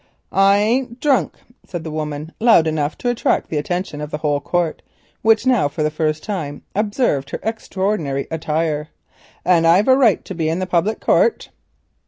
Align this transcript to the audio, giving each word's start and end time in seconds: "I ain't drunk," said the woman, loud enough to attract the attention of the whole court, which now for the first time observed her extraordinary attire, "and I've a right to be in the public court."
"I 0.31 0.57
ain't 0.57 0.99
drunk," 0.99 1.35
said 1.63 1.83
the 1.83 1.91
woman, 1.91 2.31
loud 2.39 2.65
enough 2.65 2.97
to 2.97 3.09
attract 3.11 3.51
the 3.51 3.57
attention 3.59 4.01
of 4.01 4.09
the 4.09 4.17
whole 4.17 4.39
court, 4.39 4.81
which 5.21 5.45
now 5.45 5.67
for 5.67 5.83
the 5.83 5.91
first 5.91 6.23
time 6.23 6.63
observed 6.73 7.29
her 7.29 7.39
extraordinary 7.43 8.25
attire, 8.31 8.87
"and 9.45 9.67
I've 9.67 9.87
a 9.87 9.95
right 9.95 10.25
to 10.25 10.33
be 10.33 10.49
in 10.49 10.57
the 10.57 10.65
public 10.65 11.01
court." 11.01 11.49